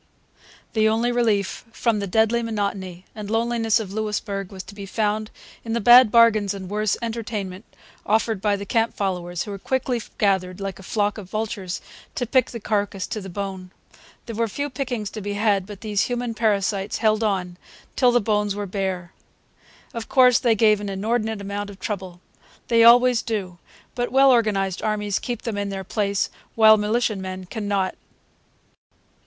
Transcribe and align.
The 0.73 0.89
only 0.89 1.11
relief 1.11 1.63
from 1.71 1.99
the 1.99 2.07
deadly 2.07 2.41
monotony 2.41 3.05
and 3.13 3.29
loneliness 3.29 3.79
of 3.79 3.93
Louisbourg 3.93 4.51
was 4.51 4.63
to 4.63 4.73
be 4.73 4.87
found 4.87 5.29
in 5.63 5.73
the 5.73 5.79
bad 5.79 6.09
bargains 6.11 6.55
and 6.55 6.71
worse 6.71 6.97
entertainment 7.03 7.65
offered 8.03 8.41
by 8.41 8.55
the 8.55 8.65
camp 8.65 8.95
followers, 8.95 9.43
who 9.43 9.55
quickly 9.59 10.01
gathered, 10.17 10.59
like 10.59 10.79
a 10.79 10.81
flock 10.81 11.19
of 11.19 11.29
vultures, 11.29 11.81
to 12.15 12.25
pick 12.25 12.49
the 12.49 12.59
carcass 12.59 13.05
to 13.05 13.21
the 13.21 13.29
bone. 13.29 13.69
There 14.25 14.35
were 14.35 14.47
few 14.47 14.71
pickings 14.71 15.11
to 15.11 15.21
be 15.21 15.33
had, 15.33 15.67
but 15.67 15.81
these 15.81 16.05
human 16.05 16.33
parasites 16.33 16.97
held 16.97 17.23
on 17.23 17.57
until 17.91 18.11
the 18.11 18.19
bones 18.19 18.55
were 18.55 18.65
bare. 18.65 19.13
Of 19.93 20.09
course, 20.09 20.39
they 20.39 20.55
gave 20.55 20.81
an 20.81 20.89
inordinate 20.89 21.41
amount 21.41 21.69
of 21.69 21.79
trouble. 21.79 22.21
They 22.69 22.83
always 22.83 23.21
do. 23.21 23.59
But 23.93 24.11
well 24.11 24.31
organized 24.31 24.81
armies 24.81 25.19
keep 25.19 25.43
them 25.43 25.59
in 25.59 25.69
their 25.69 25.83
place; 25.83 26.31
while 26.55 26.75
militiamen 26.77 27.45
can 27.45 27.67
not. 27.67 27.93